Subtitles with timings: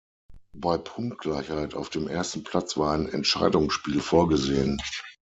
[0.57, 4.81] Bei Punktgleichheit auf dem ersten Platz war ein Entscheidungsspiel vorgesehen.